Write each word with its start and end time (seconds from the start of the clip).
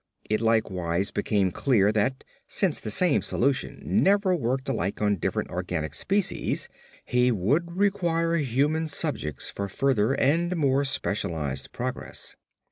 It 0.27 0.41
likewise 0.41 1.11
became 1.11 1.51
clear 1.51 1.91
that, 1.91 2.23
since 2.47 2.79
the 2.79 2.89
same 2.89 3.21
solution 3.21 3.81
never 3.85 4.35
worked 4.35 4.67
alike 4.67 4.99
on 4.99 5.17
different 5.17 5.51
organic 5.51 5.93
species, 5.93 6.69
he 7.05 7.31
would 7.31 7.77
require 7.77 8.37
human 8.37 8.87
subjects 8.87 9.51
for 9.51 9.69
further 9.69 10.13
and 10.13 10.55
more 10.55 10.85
specialised 10.85 11.71
progress. 11.71 12.35